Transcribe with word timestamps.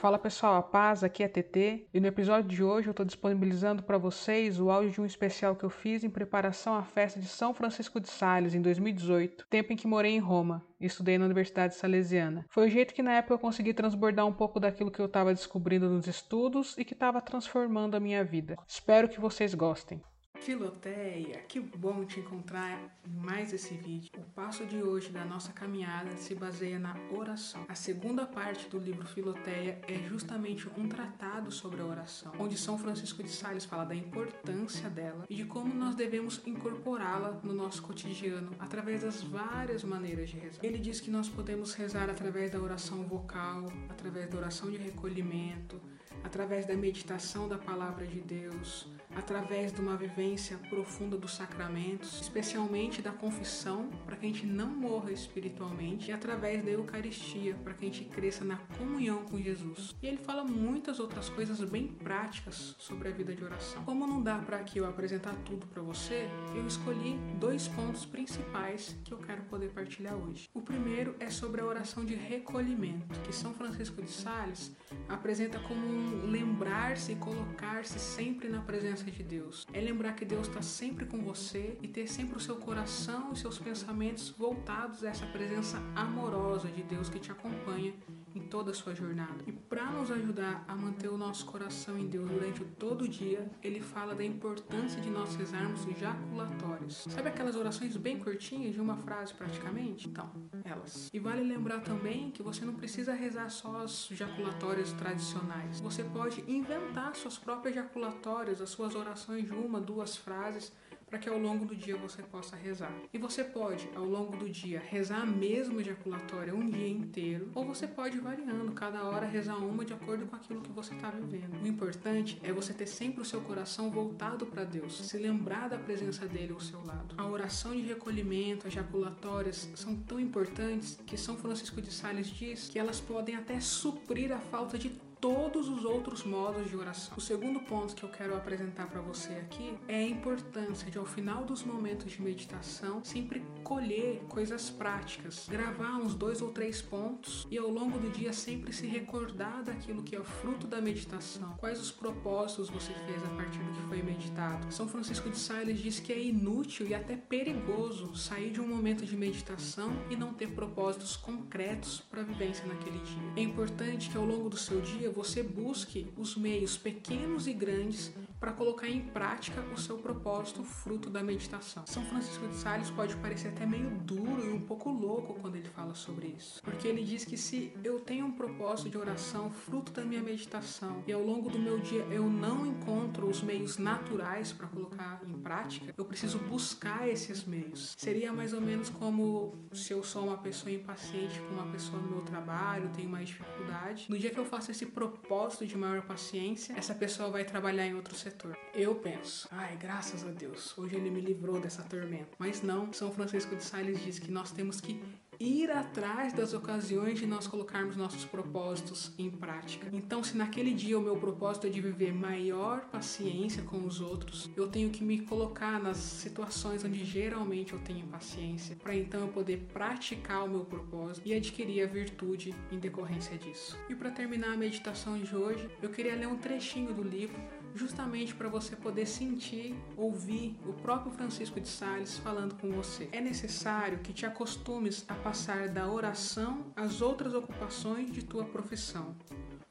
Fala 0.00 0.16
pessoal, 0.16 0.54
a 0.54 0.62
paz, 0.62 1.02
aqui 1.02 1.24
é 1.24 1.28
TT 1.28 1.88
e 1.92 1.98
no 1.98 2.06
episódio 2.06 2.48
de 2.48 2.62
hoje 2.62 2.86
eu 2.86 2.92
estou 2.92 3.04
disponibilizando 3.04 3.82
para 3.82 3.98
vocês 3.98 4.60
o 4.60 4.70
áudio 4.70 4.92
de 4.92 5.00
um 5.00 5.04
especial 5.04 5.56
que 5.56 5.64
eu 5.64 5.70
fiz 5.70 6.04
em 6.04 6.08
preparação 6.08 6.76
à 6.76 6.84
festa 6.84 7.18
de 7.18 7.26
São 7.26 7.52
Francisco 7.52 7.98
de 7.98 8.08
Sales 8.08 8.54
em 8.54 8.62
2018, 8.62 9.48
tempo 9.50 9.72
em 9.72 9.76
que 9.76 9.88
morei 9.88 10.12
em 10.12 10.20
Roma 10.20 10.64
e 10.80 10.86
estudei 10.86 11.18
na 11.18 11.24
Universidade 11.24 11.74
Salesiana. 11.74 12.46
Foi 12.48 12.68
o 12.68 12.70
jeito 12.70 12.94
que 12.94 13.02
na 13.02 13.14
época 13.14 13.34
eu 13.34 13.40
consegui 13.40 13.74
transbordar 13.74 14.24
um 14.24 14.32
pouco 14.32 14.60
daquilo 14.60 14.92
que 14.92 15.00
eu 15.00 15.06
estava 15.06 15.34
descobrindo 15.34 15.90
nos 15.90 16.06
estudos 16.06 16.78
e 16.78 16.84
que 16.84 16.94
estava 16.94 17.20
transformando 17.20 17.96
a 17.96 18.00
minha 18.00 18.22
vida. 18.22 18.54
Espero 18.68 19.08
que 19.08 19.20
vocês 19.20 19.52
gostem. 19.52 20.00
Filoteia, 20.40 21.42
que 21.48 21.60
bom 21.60 22.04
te 22.04 22.20
encontrar 22.20 22.78
em 23.06 23.10
mais 23.10 23.52
esse 23.52 23.74
vídeo. 23.74 24.10
O 24.16 24.22
passo 24.34 24.64
de 24.64 24.82
hoje 24.82 25.10
da 25.10 25.24
nossa 25.24 25.52
caminhada 25.52 26.16
se 26.16 26.34
baseia 26.34 26.78
na 26.78 26.96
oração. 27.12 27.66
A 27.68 27.74
segunda 27.74 28.24
parte 28.24 28.68
do 28.68 28.78
livro 28.78 29.06
Filoteia 29.06 29.80
é 29.86 30.08
justamente 30.08 30.68
um 30.76 30.88
tratado 30.88 31.50
sobre 31.50 31.82
a 31.82 31.84
oração, 31.84 32.32
onde 32.38 32.56
São 32.56 32.78
Francisco 32.78 33.22
de 33.22 33.30
Sales 33.30 33.64
fala 33.64 33.84
da 33.84 33.94
importância 33.94 34.88
dela 34.88 35.26
e 35.28 35.34
de 35.34 35.44
como 35.44 35.74
nós 35.74 35.94
devemos 35.94 36.40
incorporá-la 36.46 37.40
no 37.42 37.52
nosso 37.52 37.82
cotidiano 37.82 38.52
através 38.58 39.02
das 39.02 39.22
várias 39.22 39.84
maneiras 39.84 40.30
de 40.30 40.38
rezar. 40.38 40.64
Ele 40.64 40.78
diz 40.78 41.00
que 41.00 41.10
nós 41.10 41.28
podemos 41.28 41.74
rezar 41.74 42.08
através 42.08 42.50
da 42.50 42.60
oração 42.60 43.02
vocal, 43.02 43.66
através 43.88 44.30
da 44.30 44.38
oração 44.38 44.70
de 44.70 44.76
recolhimento, 44.78 45.80
através 46.24 46.66
da 46.66 46.74
meditação 46.74 47.48
da 47.48 47.58
palavra 47.58 48.06
de 48.06 48.20
Deus, 48.20 48.88
através 49.14 49.72
de 49.72 49.80
uma 49.80 49.96
vivência 49.96 50.27
profunda 50.68 51.16
dos 51.16 51.34
sacramentos, 51.34 52.20
especialmente 52.20 53.00
da 53.00 53.10
confissão, 53.10 53.88
para 54.04 54.16
que 54.16 54.26
a 54.26 54.28
gente 54.28 54.46
não 54.46 54.68
morra 54.68 55.10
espiritualmente, 55.12 56.10
e 56.10 56.12
através 56.12 56.64
da 56.64 56.70
Eucaristia, 56.70 57.54
para 57.64 57.74
que 57.74 57.84
a 57.84 57.88
gente 57.88 58.04
cresça 58.04 58.44
na 58.44 58.56
comunhão 58.78 59.24
com 59.24 59.40
Jesus. 59.40 59.94
E 60.02 60.06
ele 60.06 60.18
fala 60.18 60.44
muitas 60.44 61.00
outras 61.00 61.28
coisas 61.28 61.60
bem 61.60 61.86
práticas 61.86 62.74
sobre 62.78 63.08
a 63.08 63.12
vida 63.12 63.34
de 63.34 63.42
oração. 63.44 63.84
Como 63.84 64.06
não 64.06 64.22
dá 64.22 64.38
para 64.38 64.58
aqui 64.58 64.78
eu 64.78 64.86
apresentar 64.86 65.34
tudo 65.44 65.66
para 65.66 65.82
você, 65.82 66.28
eu 66.54 66.66
escolhi 66.66 67.18
dois 67.38 67.68
pontos 67.68 68.04
principais 68.04 68.96
que 69.04 69.12
eu 69.12 69.18
quero 69.18 69.42
poder 69.44 69.70
partilhar 69.70 70.14
hoje. 70.14 70.48
O 70.52 70.60
primeiro 70.60 71.14
é 71.20 71.30
sobre 71.30 71.60
a 71.60 71.66
oração 71.66 72.04
de 72.04 72.14
recolhimento, 72.14 73.20
que 73.20 73.32
São 73.32 73.54
Francisco 73.54 74.02
de 74.02 74.10
Sales 74.10 74.72
apresenta 75.08 75.58
como 75.60 75.80
um 75.86 76.30
lembrar-se 76.30 77.12
e 77.12 77.16
colocar-se 77.16 77.98
sempre 77.98 78.48
na 78.48 78.60
presença 78.60 79.04
de 79.04 79.22
Deus. 79.22 79.66
É 79.72 79.80
lembrar 79.80 80.14
que 80.18 80.24
Deus 80.24 80.48
está 80.48 80.60
sempre 80.60 81.06
com 81.06 81.22
você 81.22 81.78
e 81.80 81.86
ter 81.86 82.08
sempre 82.08 82.36
o 82.36 82.40
seu 82.40 82.56
coração 82.56 83.32
e 83.32 83.38
seus 83.38 83.56
pensamentos 83.56 84.30
voltados 84.30 85.04
a 85.04 85.10
essa 85.10 85.24
presença 85.26 85.80
amorosa 85.94 86.66
de 86.66 86.82
Deus 86.82 87.08
que 87.08 87.20
te 87.20 87.30
acompanha 87.30 87.94
em 88.34 88.40
toda 88.40 88.70
a 88.70 88.74
sua 88.74 88.94
jornada. 88.94 89.42
E 89.46 89.52
para 89.52 89.90
nos 89.90 90.10
ajudar 90.10 90.64
a 90.68 90.74
manter 90.74 91.08
o 91.08 91.16
nosso 91.16 91.44
coração 91.46 91.98
em 91.98 92.06
Deus 92.06 92.30
durante 92.30 92.64
todo 92.64 93.02
o 93.02 93.08
dia, 93.08 93.50
ele 93.62 93.80
fala 93.80 94.14
da 94.14 94.24
importância 94.24 95.00
de 95.00 95.10
nós 95.10 95.34
rezarmos 95.34 95.80
jaculatórios. 95.98 97.06
Sabe 97.08 97.28
aquelas 97.28 97.56
orações 97.56 97.96
bem 97.96 98.18
curtinhas 98.18 98.74
de 98.74 98.80
uma 98.80 98.96
frase 98.96 99.34
praticamente? 99.34 100.08
Então, 100.08 100.30
elas. 100.64 101.10
E 101.12 101.18
vale 101.18 101.42
lembrar 101.42 101.80
também 101.80 102.30
que 102.30 102.42
você 102.42 102.64
não 102.64 102.74
precisa 102.74 103.12
rezar 103.12 103.50
só 103.50 103.82
as 103.82 104.08
jaculatórias 104.08 104.92
tradicionais. 104.92 105.80
Você 105.80 106.04
pode 106.04 106.44
inventar 106.46 107.14
suas 107.16 107.38
próprias 107.38 107.74
jaculatórias, 107.74 108.60
as 108.60 108.70
suas 108.70 108.94
orações 108.94 109.46
de 109.46 109.52
uma, 109.52 109.80
duas 109.80 110.07
frases 110.16 110.72
para 111.08 111.18
que 111.18 111.28
ao 111.28 111.38
longo 111.38 111.64
do 111.64 111.74
dia 111.74 111.96
você 111.96 112.22
possa 112.22 112.54
rezar. 112.54 112.92
E 113.12 113.18
você 113.18 113.42
pode, 113.42 113.88
ao 113.94 114.04
longo 114.04 114.36
do 114.36 114.48
dia, 114.48 114.80
rezar 114.80 115.22
a 115.22 115.26
mesma 115.26 115.80
ejaculatória 115.80 116.54
um 116.54 116.68
dia 116.68 116.88
inteiro, 116.88 117.50
ou 117.54 117.64
você 117.64 117.86
pode 117.86 118.18
variando, 118.18 118.72
cada 118.72 119.02
hora 119.04 119.26
rezar 119.26 119.56
uma 119.56 119.84
de 119.84 119.92
acordo 119.92 120.26
com 120.26 120.36
aquilo 120.36 120.60
que 120.60 120.70
você 120.70 120.94
está 120.94 121.10
vivendo. 121.10 121.62
O 121.62 121.66
importante 121.66 122.38
é 122.42 122.52
você 122.52 122.72
ter 122.72 122.86
sempre 122.86 123.22
o 123.22 123.24
seu 123.24 123.40
coração 123.40 123.90
voltado 123.90 124.46
para 124.46 124.64
Deus, 124.64 124.98
se 124.98 125.16
lembrar 125.16 125.68
da 125.68 125.78
presença 125.78 126.26
dele 126.26 126.52
ao 126.52 126.60
seu 126.60 126.84
lado. 126.84 127.14
A 127.16 127.26
oração 127.26 127.72
de 127.72 127.82
recolhimento, 127.82 128.66
as 128.66 128.74
ejaculatórias, 128.74 129.68
são 129.74 129.96
tão 129.96 130.20
importantes 130.20 130.98
que 131.06 131.16
São 131.16 131.36
Francisco 131.36 131.80
de 131.80 131.92
Sales 131.92 132.28
diz 132.28 132.68
que 132.68 132.78
elas 132.78 133.00
podem 133.00 133.34
até 133.34 133.58
suprir 133.60 134.30
a 134.32 134.38
falta 134.38 134.76
de 134.76 134.90
todos 135.20 135.68
os 135.68 135.84
outros 135.84 136.24
modos 136.24 136.68
de 136.68 136.76
oração. 136.76 137.14
O 137.16 137.20
segundo 137.20 137.60
ponto 137.60 137.94
que 137.94 138.02
eu 138.02 138.08
quero 138.08 138.36
apresentar 138.36 138.88
para 138.88 139.00
você 139.00 139.32
aqui 139.34 139.76
é 139.86 139.96
a 139.96 140.08
importância 140.08 140.90
de, 140.90 140.98
ao 140.98 141.04
final 141.04 141.44
dos 141.44 141.62
momentos 141.62 142.12
de 142.12 142.22
meditação, 142.22 143.02
sempre 143.04 143.42
colher 143.62 144.22
coisas 144.28 144.70
práticas, 144.70 145.46
gravar 145.48 145.96
uns 145.96 146.14
dois 146.14 146.40
ou 146.40 146.50
três 146.50 146.80
pontos 146.80 147.46
e 147.50 147.58
ao 147.58 147.68
longo 147.68 147.98
do 147.98 148.10
dia 148.10 148.32
sempre 148.32 148.72
se 148.72 148.86
recordar 148.86 149.62
daquilo 149.62 150.02
que 150.02 150.14
é 150.14 150.20
o 150.20 150.24
fruto 150.24 150.66
da 150.66 150.80
meditação. 150.80 151.54
Quais 151.58 151.80
os 151.80 151.90
propósitos 151.90 152.70
você 152.70 152.92
fez 152.92 153.22
a 153.24 153.28
partir 153.36 153.58
do 153.58 153.72
que 153.72 153.82
foi 153.88 154.02
meditado? 154.02 154.72
São 154.72 154.88
Francisco 154.88 155.28
de 155.30 155.38
Sales 155.38 155.78
diz 155.78 156.00
que 156.00 156.12
é 156.12 156.22
inútil 156.22 156.86
e 156.86 156.94
até 156.94 157.16
perigoso 157.16 158.14
sair 158.14 158.50
de 158.50 158.60
um 158.60 158.68
momento 158.68 159.04
de 159.04 159.16
meditação 159.16 159.90
e 160.10 160.16
não 160.16 160.32
ter 160.32 160.48
propósitos 160.48 161.16
concretos 161.16 162.00
para 162.00 162.20
a 162.20 162.24
vivência 162.24 162.64
naquele 162.66 162.98
dia. 162.98 163.32
É 163.36 163.40
importante 163.40 164.08
que 164.08 164.16
ao 164.16 164.24
longo 164.24 164.48
do 164.48 164.56
seu 164.56 164.80
dia 164.80 165.07
você 165.08 165.42
busque 165.42 166.06
os 166.16 166.36
meios 166.36 166.76
pequenos 166.76 167.46
e 167.46 167.52
grandes 167.52 168.12
para 168.40 168.52
colocar 168.52 168.88
em 168.88 169.00
prática 169.00 169.60
o 169.74 169.76
seu 169.78 169.98
propósito 169.98 170.62
fruto 170.62 171.10
da 171.10 171.22
meditação. 171.22 171.84
São 171.86 172.04
Francisco 172.04 172.46
de 172.46 172.54
Sales 172.54 172.90
pode 172.90 173.16
parecer 173.16 173.48
até 173.48 173.66
meio 173.66 173.90
duro 173.90 174.44
e 174.44 174.52
um 174.52 174.60
pouco 174.60 174.90
louco 174.90 175.34
quando 175.40 175.56
ele 175.56 175.68
fala 175.68 175.94
sobre 175.94 176.34
isso, 176.38 176.62
porque 176.62 176.86
ele 176.86 177.02
diz 177.02 177.24
que 177.24 177.36
se 177.36 177.72
eu 177.82 177.98
tenho 178.00 178.26
um 178.26 178.32
propósito 178.32 178.90
de 178.90 178.98
oração 178.98 179.50
fruto 179.50 179.92
da 179.92 180.04
minha 180.04 180.22
meditação 180.22 181.02
e 181.06 181.12
ao 181.12 181.22
longo 181.22 181.50
do 181.50 181.58
meu 181.58 181.78
dia 181.78 182.02
eu 182.10 182.28
não 182.28 182.66
encontro 182.66 183.28
os 183.28 183.42
meios 183.42 183.78
naturais 183.78 184.52
para 184.52 184.66
colocar 184.68 185.20
em 185.26 185.38
prática, 185.40 185.92
eu 185.96 186.04
preciso 186.04 186.38
buscar 186.38 187.08
esses 187.08 187.44
meios. 187.44 187.94
Seria 187.96 188.32
mais 188.32 188.52
ou 188.52 188.60
menos 188.60 188.88
como 188.88 189.54
se 189.72 189.92
eu 189.92 190.02
sou 190.02 190.26
uma 190.26 190.38
pessoa 190.38 190.70
impaciente 190.72 191.40
com 191.40 191.54
uma 191.54 191.66
pessoa 191.72 192.00
no 192.00 192.08
meu 192.08 192.20
trabalho, 192.22 192.90
tenho 192.94 193.08
mais 193.08 193.28
dificuldade. 193.28 194.06
No 194.08 194.18
dia 194.18 194.30
que 194.30 194.38
eu 194.38 194.44
faço 194.44 194.70
esse 194.70 194.86
propósito 194.86 195.66
de 195.66 195.76
maior 195.76 196.02
paciência, 196.02 196.74
essa 196.76 196.94
pessoa 196.94 197.30
vai 197.30 197.44
trabalhar 197.44 197.86
em 197.86 197.94
outro 197.94 198.14
setor. 198.14 198.27
Eu 198.74 198.94
penso, 198.94 199.48
ai, 199.50 199.76
graças 199.76 200.24
a 200.26 200.30
Deus, 200.30 200.76
hoje 200.76 200.96
ele 200.96 201.10
me 201.10 201.20
livrou 201.20 201.60
dessa 201.60 201.82
tormenta. 201.82 202.28
Mas 202.38 202.62
não, 202.62 202.92
São 202.92 203.10
Francisco 203.12 203.54
de 203.56 203.64
Sales 203.64 204.02
diz 204.02 204.18
que 204.18 204.30
nós 204.30 204.50
temos 204.50 204.80
que 204.80 205.02
ir 205.40 205.70
atrás 205.70 206.32
das 206.32 206.52
ocasiões 206.52 207.18
de 207.18 207.26
nós 207.26 207.46
colocarmos 207.46 207.96
nossos 207.96 208.24
propósitos 208.24 209.12
em 209.16 209.30
prática. 209.30 209.88
Então, 209.92 210.22
se 210.22 210.36
naquele 210.36 210.72
dia 210.72 210.98
o 210.98 211.02
meu 211.02 211.16
propósito 211.16 211.66
é 211.66 211.70
de 211.70 211.80
viver 211.80 212.12
maior 212.12 212.86
paciência 212.86 213.62
com 213.62 213.84
os 213.84 214.00
outros, 214.00 214.50
eu 214.56 214.68
tenho 214.68 214.90
que 214.90 215.04
me 215.04 215.20
colocar 215.20 215.80
nas 215.80 215.96
situações 215.96 216.84
onde 216.84 217.04
geralmente 217.04 217.72
eu 217.72 217.78
tenho 217.80 218.06
paciência, 218.06 218.76
para 218.76 218.94
então 218.94 219.20
eu 219.20 219.28
poder 219.28 219.68
praticar 219.72 220.44
o 220.44 220.48
meu 220.48 220.64
propósito 220.64 221.26
e 221.26 221.32
adquirir 221.32 221.82
a 221.82 221.86
virtude 221.86 222.54
em 222.72 222.78
decorrência 222.78 223.36
disso. 223.38 223.78
E 223.88 223.94
para 223.94 224.10
terminar 224.10 224.52
a 224.52 224.56
meditação 224.56 225.18
de 225.18 225.34
hoje, 225.36 225.68
eu 225.80 225.90
queria 225.90 226.16
ler 226.16 226.26
um 226.26 226.36
trechinho 226.36 226.92
do 226.92 227.02
livro 227.02 227.38
justamente 227.74 228.34
para 228.34 228.48
você 228.48 228.74
poder 228.74 229.06
sentir, 229.06 229.74
ouvir 229.96 230.56
o 230.66 230.72
próprio 230.72 231.12
Francisco 231.12 231.60
de 231.60 231.68
Sales 231.68 232.18
falando 232.18 232.54
com 232.56 232.70
você. 232.70 233.08
É 233.12 233.20
necessário 233.20 233.98
que 233.98 234.12
te 234.12 234.26
acostumes 234.26 235.04
a 235.08 235.14
passar 235.28 235.68
da 235.68 235.86
oração 235.86 236.72
às 236.74 237.02
outras 237.02 237.34
ocupações 237.34 238.10
de 238.10 238.24
tua 238.24 238.46
profissão, 238.46 239.14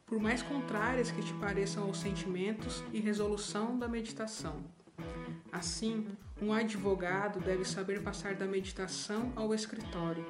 por 0.06 0.20
mais 0.20 0.44
contrárias 0.44 1.10
que 1.10 1.24
te 1.24 1.34
pareçam 1.34 1.86
aos 1.86 1.98
sentimentos 1.98 2.84
e 2.94 3.00
resolução 3.00 3.76
da 3.76 3.88
meditação. 3.88 4.64
Assim, 5.52 6.06
um 6.40 6.54
advogado 6.54 7.40
deve 7.40 7.66
saber 7.66 8.04
passar 8.04 8.36
da 8.36 8.46
meditação 8.46 9.34
ao 9.36 9.52
escritório, 9.52 10.24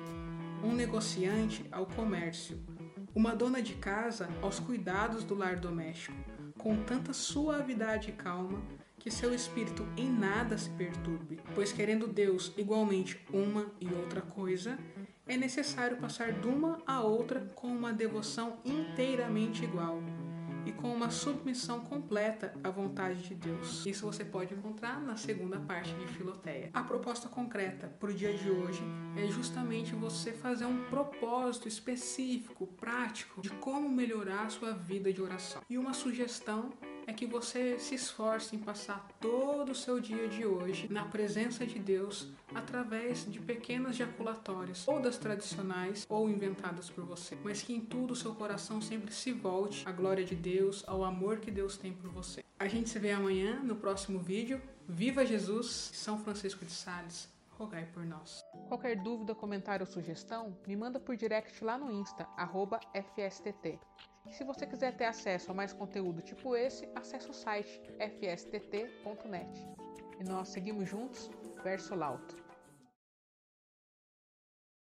um 0.63 0.71
negociante 0.71 1.65
ao 1.73 1.85
comércio, 1.85 2.63
uma 3.13 3.35
dona 3.35 3.61
de 3.61 3.73
casa 3.73 4.29
aos 4.41 4.61
cuidados 4.61 5.25
do 5.25 5.35
lar 5.35 5.57
doméstico 5.57 6.15
com 6.57 6.77
tanta 6.83 7.11
suavidade 7.11 8.11
e 8.11 8.13
calma 8.13 8.61
que 8.97 9.11
seu 9.11 9.33
espírito 9.33 9.85
em 9.95 10.09
nada 10.09 10.57
se 10.57 10.69
perturbe, 10.71 11.39
pois 11.53 11.71
querendo 11.71 12.07
Deus 12.07 12.53
igualmente 12.57 13.19
uma 13.31 13.71
e 13.79 13.87
outra 13.93 14.21
coisa, 14.21 14.77
é 15.27 15.37
necessário 15.37 15.97
passar 15.97 16.31
de 16.31 16.47
uma 16.47 16.79
a 16.85 17.01
outra 17.01 17.41
com 17.55 17.67
uma 17.67 17.93
devoção 17.93 18.57
inteiramente 18.63 19.63
igual 19.63 20.01
e 20.67 20.71
com 20.73 20.93
uma 20.93 21.09
submissão 21.09 21.79
completa 21.79 22.53
à 22.61 22.69
vontade 22.69 23.23
de 23.23 23.33
Deus. 23.33 23.85
Isso 23.85 24.05
você 24.05 24.25
pode 24.25 24.53
encontrar 24.53 25.01
na 25.01 25.15
segunda 25.15 25.57
parte 25.57 25.93
de 25.93 26.05
Filoteia. 26.07 26.69
A 26.73 26.83
proposta 26.83 27.29
concreta 27.29 27.87
para 27.87 28.09
o 28.09 28.13
dia 28.13 28.33
de 28.33 28.49
hoje 28.51 28.83
é 29.15 29.27
justamente 29.27 29.95
você 29.95 30.33
fazer 30.33 30.65
um 30.65 30.83
propósito 30.89 31.69
específico, 31.69 32.67
prático, 32.67 33.41
de 33.41 33.49
como 33.49 33.87
melhorar 33.87 34.45
a 34.45 34.49
sua 34.49 34.73
vida 34.73 35.11
de 35.11 35.21
oração. 35.21 35.61
E 35.69 35.77
uma 35.77 35.93
sugestão 35.93 36.73
é 37.07 37.13
que 37.13 37.25
você 37.25 37.79
se 37.79 37.95
esforce 37.95 38.55
em 38.55 38.59
passar 38.59 39.07
todo 39.19 39.71
o 39.71 39.75
seu 39.75 39.99
dia 39.99 40.27
de 40.27 40.45
hoje 40.45 40.91
na 40.91 41.05
presença 41.05 41.65
de 41.65 41.79
Deus 41.79 42.27
através 42.53 43.25
de 43.31 43.39
pequenas 43.39 43.95
jaculatórias, 43.95 44.85
ou 44.85 44.99
das 44.99 45.17
tradicionais 45.17 46.05
ou 46.09 46.29
inventadas 46.29 46.89
por 46.89 47.05
você, 47.05 47.37
mas 47.43 47.63
que 47.63 47.73
em 47.73 47.79
tudo 47.79 48.11
o 48.11 48.15
seu 48.15 48.35
coração 48.35 48.81
sempre 48.81 49.13
se 49.13 49.31
volte 49.31 49.87
à 49.87 49.91
glória 49.91 50.25
de 50.25 50.35
Deus, 50.35 50.83
ao 50.85 51.03
amor 51.03 51.39
que 51.39 51.49
Deus 51.49 51.77
tem 51.77 51.93
por 51.93 52.11
você. 52.11 52.43
A 52.59 52.67
gente 52.67 52.89
se 52.89 52.99
vê 52.99 53.11
amanhã 53.11 53.61
no 53.63 53.77
próximo 53.77 54.19
vídeo. 54.19 54.61
Viva 54.87 55.25
Jesus, 55.25 55.91
São 55.93 56.19
Francisco 56.19 56.65
de 56.65 56.71
Sales 56.71 57.29
rogai 57.57 57.87
por 57.91 58.05
nós. 58.05 58.45
Qualquer 58.67 58.95
dúvida, 58.95 59.33
comentário 59.33 59.85
ou 59.85 59.91
sugestão, 59.91 60.55
me 60.67 60.75
manda 60.75 60.99
por 60.99 61.15
direct 61.15 61.63
lá 61.63 61.77
no 61.77 61.91
Insta, 61.91 62.27
FSTT. 62.93 63.79
Se 64.29 64.43
você 64.43 64.65
quiser 64.65 64.95
ter 64.95 65.05
acesso 65.05 65.51
a 65.51 65.53
mais 65.53 65.73
conteúdo 65.73 66.21
tipo 66.21 66.55
esse, 66.55 66.87
acesse 66.95 67.29
o 67.29 67.33
site 67.33 67.81
fstt.net. 67.99 69.67
E 70.19 70.23
nós 70.23 70.49
seguimos 70.49 70.89
juntos, 70.89 71.29
verso 71.63 71.95
lauto. 71.95 72.46